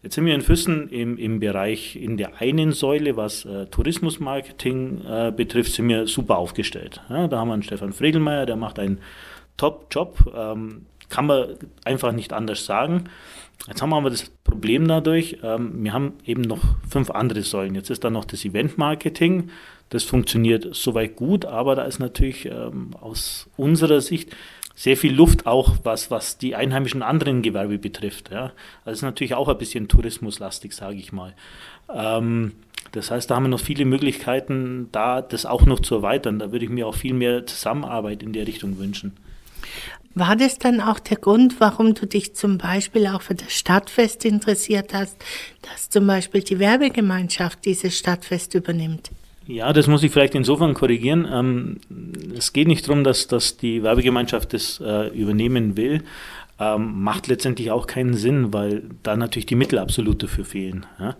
[0.02, 5.04] Jetzt sind wir in Füssen im, im Bereich in der einen Säule, was äh, Tourismusmarketing
[5.04, 7.02] äh, betrifft, sind wir super aufgestellt.
[7.08, 9.00] Ja, da haben wir einen Stefan Fregelmeier, der macht einen
[9.56, 13.04] Top-Job, ähm, kann man einfach nicht anders sagen.
[13.66, 17.74] Jetzt haben wir aber das Problem dadurch, ähm, wir haben eben noch fünf andere Säulen.
[17.74, 19.50] Jetzt ist da noch das Event-Marketing.
[19.88, 24.34] Das funktioniert soweit gut, aber da ist natürlich ähm, aus unserer Sicht
[24.74, 28.30] sehr viel Luft auch, was, was die einheimischen anderen Gewerbe betrifft.
[28.30, 28.52] Ja.
[28.84, 31.34] Das ist natürlich auch ein bisschen tourismuslastig, sage ich mal.
[31.92, 32.52] Ähm,
[32.92, 36.38] das heißt, da haben wir noch viele Möglichkeiten, da das auch noch zu erweitern.
[36.38, 39.16] Da würde ich mir auch viel mehr Zusammenarbeit in der Richtung wünschen.
[40.14, 44.24] War das dann auch der Grund, warum du dich zum Beispiel auch für das Stadtfest
[44.24, 45.16] interessiert hast,
[45.60, 49.10] dass zum Beispiel die Werbegemeinschaft dieses Stadtfest übernimmt?
[49.46, 51.28] Ja, das muss ich vielleicht insofern korrigieren.
[51.30, 51.80] Ähm,
[52.36, 56.02] es geht nicht darum, dass, dass die Werbegemeinschaft das äh, übernehmen will.
[56.58, 60.86] Ähm, macht letztendlich auch keinen Sinn, weil da natürlich die Mittel absolut dafür fehlen.
[60.98, 61.14] Ja?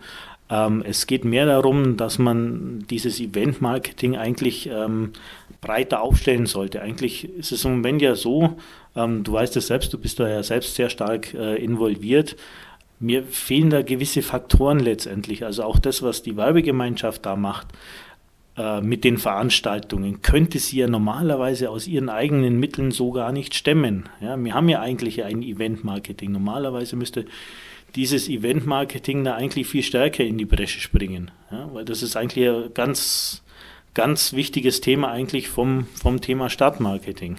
[0.49, 5.13] Ähm, es geht mehr darum, dass man dieses Event-Marketing eigentlich ähm,
[5.61, 6.83] breiter aufstellen sollte.
[6.83, 8.57] Eigentlich ist es im Moment ja so,
[8.95, 12.37] ähm, du weißt es selbst, du bist da ja selbst sehr stark äh, involviert.
[13.01, 15.45] Mir fehlen da gewisse Faktoren letztendlich.
[15.45, 17.67] Also auch das, was die Werbegemeinschaft da macht
[18.57, 23.55] äh, mit den Veranstaltungen, könnte sie ja normalerweise aus ihren eigenen Mitteln so gar nicht
[23.55, 24.09] stemmen.
[24.21, 26.33] Ja, wir haben ja eigentlich ein Event-Marketing.
[26.33, 27.27] Normalerweise müsste
[27.95, 31.31] dieses Event-Marketing da eigentlich viel stärker in die Bresche springen.
[31.51, 33.43] Ja, weil das ist eigentlich ein ganz,
[33.95, 37.37] ganz wichtiges Thema eigentlich vom, vom Thema Stadtmarketing.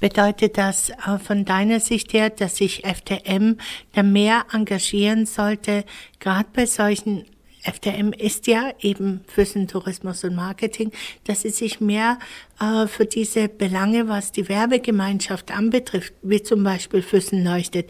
[0.00, 0.90] Bedeutet das
[1.22, 3.58] von deiner Sicht her, dass sich FTM
[3.92, 5.84] da mehr engagieren sollte,
[6.18, 7.24] gerade bei solchen
[7.62, 10.90] FTM ist ja eben Füssen Tourismus und Marketing,
[11.24, 12.18] dass sie sich mehr
[12.60, 17.88] äh, für diese Belange, was die Werbegemeinschaft anbetrifft, wie zum Beispiel Füssen leuchtet,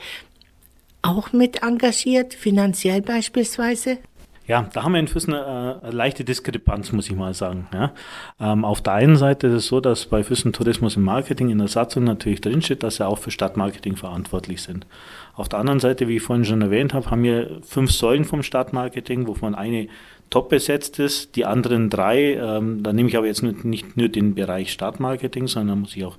[1.02, 3.98] auch mit engagiert, finanziell beispielsweise?
[4.46, 7.68] Ja, da haben wir in Füssen eine, eine leichte Diskrepanz, muss ich mal sagen.
[7.72, 7.92] Ja.
[8.40, 11.58] Ähm, auf der einen Seite ist es so, dass bei Füssen Tourismus und Marketing in
[11.58, 14.86] der Satzung natürlich drinsteht, dass sie auch für Stadtmarketing verantwortlich sind.
[15.34, 18.42] Auf der anderen Seite, wie ich vorhin schon erwähnt habe, haben wir fünf Säulen vom
[18.42, 19.88] Stadtmarketing, wovon eine
[20.28, 24.08] top besetzt ist, die anderen drei, ähm, da nehme ich aber jetzt nicht, nicht nur
[24.08, 26.16] den Bereich Stadtmarketing, sondern muss ich auch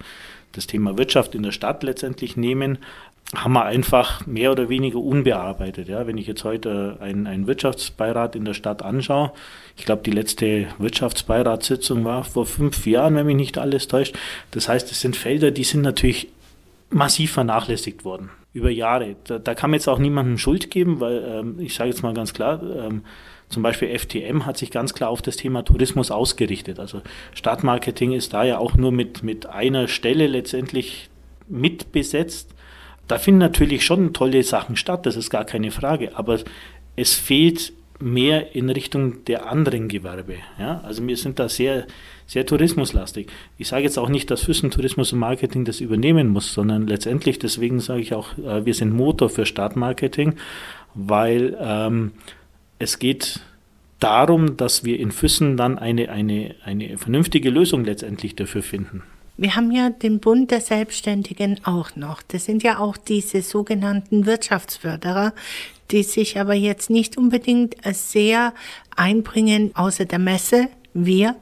[0.54, 2.78] das Thema Wirtschaft in der Stadt letztendlich nehmen
[3.36, 5.88] haben wir einfach mehr oder weniger unbearbeitet.
[5.88, 9.32] Ja, wenn ich jetzt heute einen, einen Wirtschaftsbeirat in der Stadt anschaue,
[9.76, 14.16] ich glaube, die letzte Wirtschaftsbeiratssitzung war vor fünf Jahren, wenn mich nicht alles täuscht.
[14.52, 16.28] Das heißt, es sind Felder, die sind natürlich
[16.92, 19.16] massiv vernachlässigt worden über Jahre.
[19.24, 22.14] Da, da kann man jetzt auch niemandem Schuld geben, weil ähm, ich sage jetzt mal
[22.14, 23.04] ganz klar, ähm,
[23.50, 26.80] zum Beispiel FTM hat sich ganz klar auf das Thema Tourismus ausgerichtet.
[26.80, 27.02] Also
[27.34, 31.10] Stadtmarketing ist da ja auch nur mit, mit einer Stelle letztendlich
[31.48, 32.54] mitbesetzt
[33.08, 36.40] da finden natürlich schon tolle Sachen statt, das ist gar keine Frage, aber
[36.96, 40.36] es fehlt mehr in Richtung der anderen Gewerbe.
[40.60, 40.82] Ja?
[40.84, 41.86] Also wir sind da sehr,
[42.28, 43.28] sehr tourismuslastig.
[43.58, 47.40] Ich sage jetzt auch nicht, dass Füssen Tourismus und Marketing das übernehmen muss, sondern letztendlich,
[47.40, 50.36] deswegen sage ich auch, äh, wir sind Motor für Stadtmarketing,
[50.96, 52.12] weil ähm,
[52.80, 53.40] es geht
[54.00, 59.04] darum, dass wir in Füssen dann eine, eine, eine vernünftige Lösung letztendlich dafür finden.
[59.36, 62.22] Wir haben ja den Bund der Selbstständigen auch noch.
[62.22, 65.34] Das sind ja auch diese sogenannten Wirtschaftsförderer,
[65.90, 68.54] die sich aber jetzt nicht unbedingt sehr
[68.96, 71.36] einbringen, außer der Messe, wir,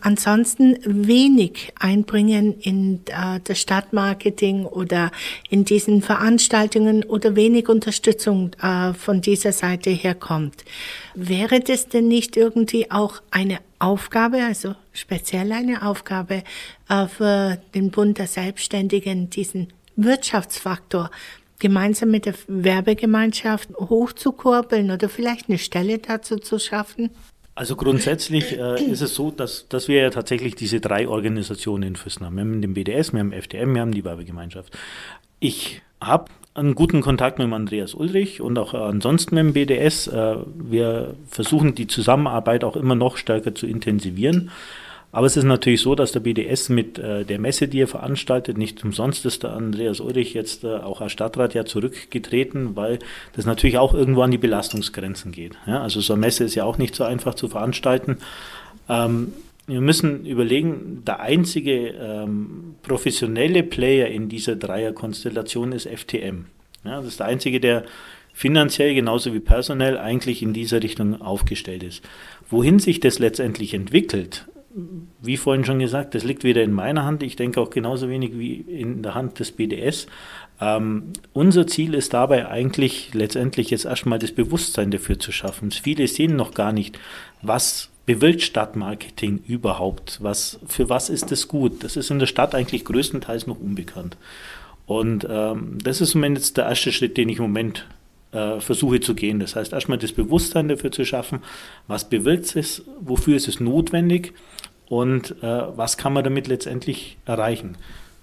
[0.00, 5.10] ansonsten wenig einbringen in äh, das Stadtmarketing oder
[5.48, 10.64] in diesen Veranstaltungen oder wenig Unterstützung äh, von dieser Seite her kommt.
[11.14, 16.42] Wäre das denn nicht irgendwie auch eine Aufgabe, also speziell eine Aufgabe
[16.88, 21.10] äh, für den Bund der Selbstständigen, diesen Wirtschaftsfaktor
[21.58, 27.10] gemeinsam mit der Werbegemeinschaft hochzukurbeln oder vielleicht eine Stelle dazu zu schaffen?
[27.56, 31.96] Also grundsätzlich äh, ist es so, dass, dass wir ja tatsächlich diese drei Organisationen in
[31.96, 32.34] Füssen haben.
[32.34, 34.76] Wir haben den BDS, wir haben FDM, wir haben die Werbegemeinschaft.
[35.38, 40.08] Ich habe einen guten Kontakt mit dem Andreas Ulrich und auch ansonsten mit dem BDS.
[40.08, 44.50] Äh, wir versuchen die Zusammenarbeit auch immer noch stärker zu intensivieren.
[45.14, 48.58] Aber es ist natürlich so, dass der BDS mit äh, der Messe, die er veranstaltet,
[48.58, 52.98] nicht umsonst ist der Andreas Ulrich jetzt äh, auch als Stadtrat ja zurückgetreten, weil
[53.32, 55.52] das natürlich auch irgendwo an die Belastungsgrenzen geht.
[55.68, 55.82] Ja?
[55.82, 58.18] Also so eine Messe ist ja auch nicht so einfach zu veranstalten.
[58.88, 59.32] Ähm,
[59.68, 66.46] wir müssen überlegen, der einzige ähm, professionelle Player in dieser Dreierkonstellation ist FTM.
[66.84, 67.84] Ja, das ist der einzige, der
[68.32, 72.02] finanziell genauso wie personell eigentlich in dieser Richtung aufgestellt ist.
[72.50, 74.46] Wohin sich das letztendlich entwickelt,
[75.22, 78.38] wie vorhin schon gesagt, das liegt weder in meiner Hand, ich denke auch genauso wenig
[78.38, 80.06] wie in der Hand des BDS.
[80.60, 85.70] Ähm, unser Ziel ist dabei eigentlich letztendlich jetzt erstmal das Bewusstsein dafür zu schaffen.
[85.70, 86.98] Viele sehen noch gar nicht,
[87.42, 90.18] was bewirkt Stadtmarketing überhaupt?
[90.20, 91.84] Was, für was ist es gut?
[91.84, 94.16] Das ist in der Stadt eigentlich größtenteils noch unbekannt.
[94.86, 97.86] Und ähm, das ist im Moment jetzt der erste Schritt, den ich im Moment
[98.34, 99.40] äh, versuche zu gehen.
[99.40, 101.40] Das heißt, erstmal das Bewusstsein dafür zu schaffen,
[101.86, 104.32] was bewirkt es, wofür ist es notwendig
[104.88, 107.76] und äh, was kann man damit letztendlich erreichen.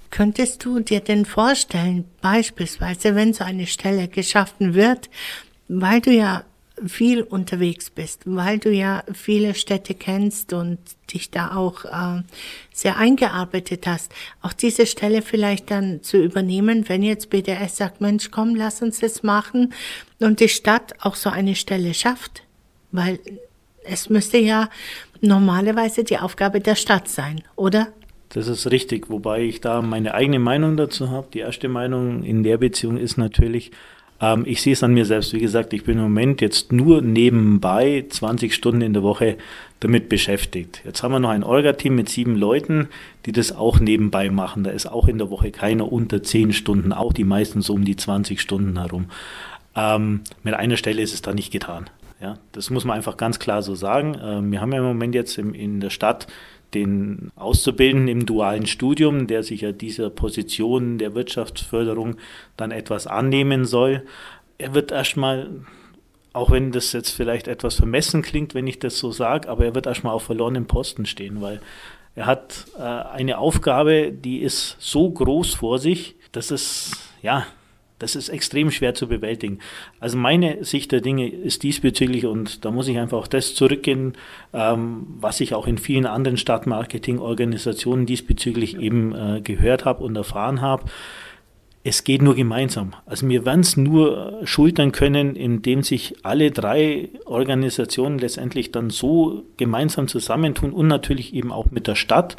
[0.09, 5.09] Könntest du dir denn vorstellen, beispielsweise, wenn so eine Stelle geschaffen wird,
[5.69, 6.43] weil du ja
[6.87, 10.79] viel unterwegs bist, weil du ja viele Städte kennst und
[11.13, 12.23] dich da auch äh,
[12.73, 18.31] sehr eingearbeitet hast, auch diese Stelle vielleicht dann zu übernehmen, wenn jetzt BDS sagt, Mensch,
[18.31, 19.73] komm, lass uns das machen
[20.19, 22.43] und die Stadt auch so eine Stelle schafft,
[22.91, 23.19] weil
[23.83, 24.69] es müsste ja
[25.21, 27.87] normalerweise die Aufgabe der Stadt sein, oder?
[28.29, 31.27] Das ist richtig, wobei ich da meine eigene Meinung dazu habe.
[31.33, 33.71] Die erste Meinung in der Beziehung ist natürlich,
[34.21, 35.33] Ähm, ich sehe es an mir selbst.
[35.33, 39.37] Wie gesagt, ich bin im Moment jetzt nur nebenbei 20 Stunden in der Woche
[39.79, 40.81] damit beschäftigt.
[40.85, 42.87] Jetzt haben wir noch ein Orga-Team mit sieben Leuten,
[43.25, 44.63] die das auch nebenbei machen.
[44.63, 47.83] Da ist auch in der Woche keiner unter 10 Stunden, auch die meisten so um
[47.83, 49.07] die 20 Stunden herum.
[49.75, 51.89] Ähm, mit einer Stelle ist es da nicht getan.
[52.21, 54.15] Ja, das muss man einfach ganz klar so sagen.
[54.21, 56.27] Ähm, wir haben ja im Moment jetzt im, in der Stadt
[56.73, 62.15] den Auszubildenden im dualen Studium, der sich ja dieser Position der Wirtschaftsförderung
[62.57, 64.03] dann etwas annehmen soll.
[64.57, 65.49] Er wird erstmal,
[66.33, 69.75] auch wenn das jetzt vielleicht etwas vermessen klingt, wenn ich das so sage, aber er
[69.75, 71.61] wird erstmal auf verlorenen Posten stehen, weil
[72.15, 77.45] er hat äh, eine Aufgabe, die ist so groß vor sich, dass es, ja,
[78.01, 79.59] das ist extrem schwer zu bewältigen.
[79.99, 84.13] Also meine Sicht der Dinge ist diesbezüglich und da muss ich einfach auf das zurückgehen,
[84.53, 90.61] ähm, was ich auch in vielen anderen Stadtmarketing-Organisationen diesbezüglich eben äh, gehört habe und erfahren
[90.61, 90.85] habe
[91.83, 92.93] es geht nur gemeinsam.
[93.07, 99.43] Also wir werden es nur schultern können, indem sich alle drei Organisationen letztendlich dann so
[99.57, 102.35] gemeinsam zusammentun und natürlich eben auch mit der Stadt,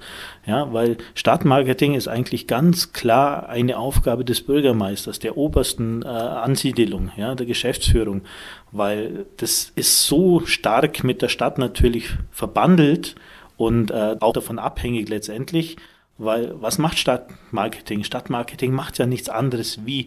[0.46, 7.10] ja, weil Stadtmarketing ist eigentlich ganz klar eine Aufgabe des Bürgermeisters, der obersten äh, Ansiedelung,
[7.16, 8.22] ja, der Geschäftsführung,
[8.70, 13.16] weil das ist so stark mit der Stadt natürlich verbandelt
[13.56, 15.78] und äh, auch davon abhängig letztendlich,
[16.18, 18.04] weil was macht Stadtmarketing?
[18.04, 20.06] Stadtmarketing macht ja nichts anderes wie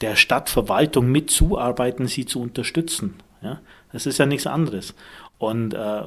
[0.00, 3.14] der Stadtverwaltung mitzuarbeiten, sie zu unterstützen.
[3.42, 3.60] Ja?
[3.92, 4.94] Das ist ja nichts anderes.
[5.38, 6.02] Und äh,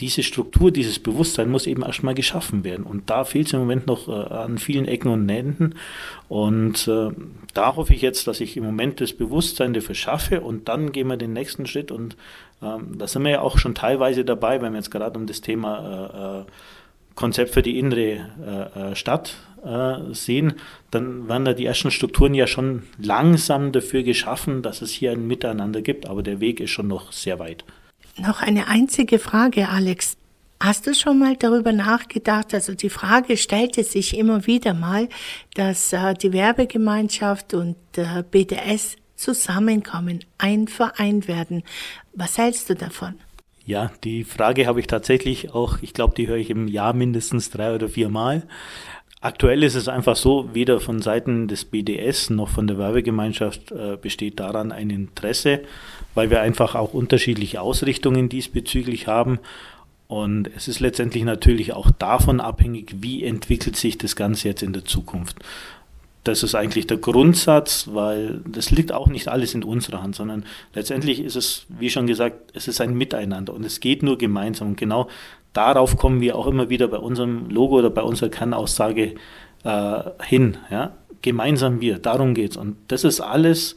[0.00, 2.84] diese Struktur, dieses Bewusstsein muss eben erstmal geschaffen werden.
[2.84, 5.74] Und da fehlt es im Moment noch äh, an vielen Ecken und Enden.
[6.28, 7.10] Und äh,
[7.54, 11.08] da hoffe ich jetzt, dass ich im Moment das Bewusstsein dafür schaffe und dann gehen
[11.08, 11.90] wir den nächsten Schritt.
[11.90, 12.16] Und
[12.62, 15.40] ähm, da sind wir ja auch schon teilweise dabei, wenn wir jetzt gerade um das
[15.40, 16.44] Thema äh, äh
[17.16, 20.54] Konzept für die innere äh, äh, Stadt äh, sehen,
[20.92, 25.26] dann werden da die ersten Strukturen ja schon langsam dafür geschaffen, dass es hier ein
[25.26, 27.64] Miteinander gibt, aber der Weg ist schon noch sehr weit.
[28.18, 30.16] Noch eine einzige Frage, Alex.
[30.58, 32.54] Hast du schon mal darüber nachgedacht?
[32.54, 35.08] Also die Frage stellte sich immer wieder mal,
[35.54, 41.62] dass äh, die Werbegemeinschaft und äh, BDS zusammenkommen, ein Verein werden.
[42.14, 43.16] Was hältst du davon?
[43.66, 47.50] Ja, die Frage habe ich tatsächlich auch, ich glaube, die höre ich im Jahr mindestens
[47.50, 48.44] drei oder vier Mal.
[49.20, 53.96] Aktuell ist es einfach so, weder von Seiten des BDS noch von der Werbegemeinschaft äh,
[54.00, 55.62] besteht daran ein Interesse,
[56.14, 59.40] weil wir einfach auch unterschiedliche Ausrichtungen diesbezüglich haben.
[60.06, 64.74] Und es ist letztendlich natürlich auch davon abhängig, wie entwickelt sich das Ganze jetzt in
[64.74, 65.38] der Zukunft.
[66.26, 70.44] Das ist eigentlich der Grundsatz, weil das liegt auch nicht alles in unserer Hand, sondern
[70.74, 74.70] letztendlich ist es, wie schon gesagt, es ist ein Miteinander und es geht nur gemeinsam.
[74.70, 75.08] Und genau
[75.52, 79.14] darauf kommen wir auch immer wieder bei unserem Logo oder bei unserer Kernaussage
[79.62, 80.56] äh, hin.
[80.68, 80.96] Ja?
[81.22, 82.56] Gemeinsam wir, darum geht es.
[82.56, 83.76] Und das ist alles,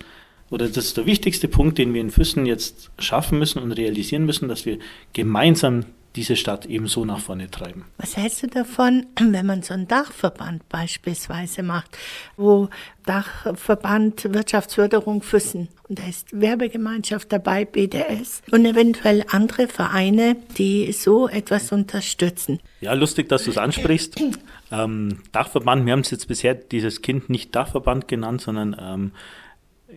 [0.50, 4.26] oder das ist der wichtigste Punkt, den wir in Füssen jetzt schaffen müssen und realisieren
[4.26, 4.80] müssen, dass wir
[5.14, 5.86] gemeinsam
[6.16, 7.86] diese Stadt ebenso nach vorne treiben.
[7.98, 11.98] Was hältst du davon, wenn man so einen Dachverband beispielsweise macht,
[12.36, 12.70] wo
[13.06, 21.28] Dachverband Wirtschaftsförderung Füssen und da ist Werbegemeinschaft dabei, BDS und eventuell andere Vereine, die so
[21.28, 22.60] etwas unterstützen?
[22.82, 24.22] Ja, lustig, dass du es ansprichst.
[24.72, 29.12] Ähm, Dachverband, wir haben es jetzt bisher dieses Kind nicht Dachverband genannt, sondern ähm,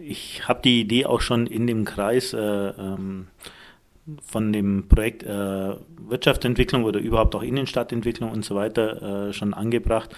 [0.02, 3.26] ich habe die Idee auch schon in dem Kreis äh, ähm,
[4.22, 5.76] von dem Projekt äh,
[6.08, 10.10] Wirtschaftsentwicklung oder überhaupt auch Innenstadtentwicklung und so weiter äh, schon angebracht.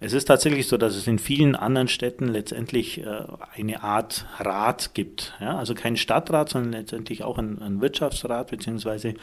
[0.00, 4.90] Es ist tatsächlich so, dass es in vielen anderen Städten letztendlich äh, eine Art Rat
[4.92, 5.34] gibt.
[5.40, 5.56] Ja?
[5.56, 9.14] Also kein Stadtrat, sondern letztendlich auch ein, ein Wirtschaftsrat beziehungsweise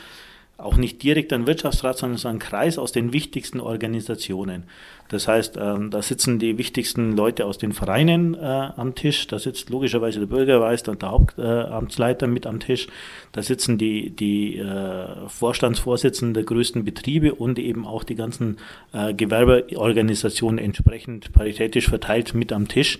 [0.63, 4.63] auch nicht direkt ein Wirtschaftsrat, sondern so ein Kreis aus den wichtigsten Organisationen.
[5.09, 9.39] Das heißt, ähm, da sitzen die wichtigsten Leute aus den Vereinen äh, am Tisch, da
[9.39, 12.87] sitzt logischerweise der Bürgermeister und der Hauptamtsleiter äh, mit am Tisch,
[13.33, 18.57] da sitzen die, die äh, Vorstandsvorsitzenden der größten Betriebe und eben auch die ganzen
[18.93, 22.97] äh, Gewerbeorganisationen entsprechend paritätisch verteilt mit am Tisch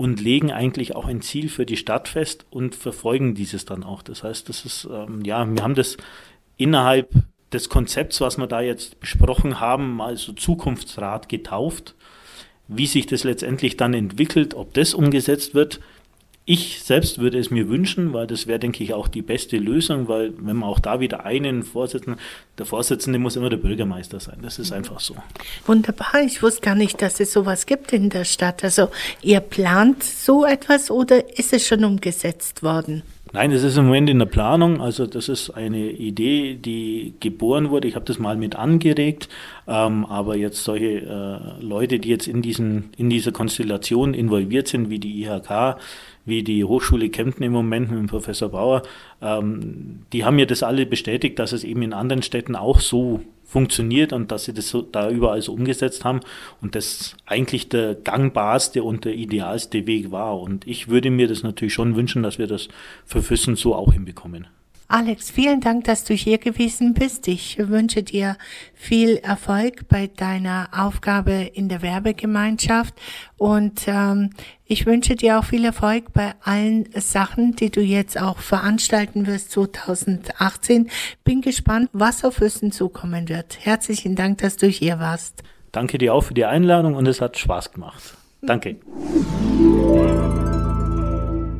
[0.00, 4.00] und legen eigentlich auch ein Ziel für die Stadt fest und verfolgen dieses dann auch.
[4.00, 5.98] Das heißt, das ist, ähm, ja, wir haben das
[6.60, 7.12] innerhalb
[7.52, 11.94] des Konzepts, was wir da jetzt besprochen haben, mal so Zukunftsrat getauft.
[12.68, 15.80] Wie sich das letztendlich dann entwickelt, ob das umgesetzt wird,
[16.50, 20.08] ich selbst würde es mir wünschen, weil das wäre, denke ich, auch die beste Lösung,
[20.08, 22.20] weil wenn man auch da wieder einen Vorsitzenden,
[22.58, 24.38] der Vorsitzende muss immer der Bürgermeister sein.
[24.42, 25.14] Das ist einfach so.
[25.66, 26.22] Wunderbar.
[26.26, 28.64] Ich wusste gar nicht, dass es sowas gibt in der Stadt.
[28.64, 28.88] Also
[29.22, 33.04] ihr plant so etwas oder ist es schon umgesetzt worden?
[33.32, 34.80] Nein, es ist im Moment in der Planung.
[34.80, 37.86] Also das ist eine Idee, die geboren wurde.
[37.86, 39.28] Ich habe das mal mit angeregt,
[39.68, 44.90] ähm, aber jetzt solche äh, Leute, die jetzt in diesen in dieser Konstellation involviert sind,
[44.90, 45.76] wie die IHK,
[46.30, 48.82] wie die Hochschule Kempten im Moment mit dem Professor Bauer,
[49.20, 53.20] ähm, die haben mir das alle bestätigt, dass es eben in anderen Städten auch so
[53.44, 56.20] funktioniert und dass sie das so, da überall so umgesetzt haben
[56.62, 60.40] und das eigentlich der gangbarste und der idealste Weg war.
[60.40, 62.68] Und ich würde mir das natürlich schon wünschen, dass wir das
[63.04, 64.46] für Füssen so auch hinbekommen.
[64.90, 67.28] Alex, vielen Dank, dass du hier gewesen bist.
[67.28, 68.36] Ich wünsche dir
[68.74, 72.94] viel Erfolg bei deiner Aufgabe in der Werbegemeinschaft
[73.36, 74.30] und ähm,
[74.64, 79.52] ich wünsche dir auch viel Erfolg bei allen Sachen, die du jetzt auch veranstalten wirst
[79.52, 80.90] 2018.
[81.22, 83.58] Bin gespannt, was auf Füssen zukommen wird.
[83.60, 85.44] Herzlichen Dank, dass du hier warst.
[85.70, 88.16] Danke dir auch für die Einladung und es hat Spaß gemacht.
[88.42, 88.80] Danke.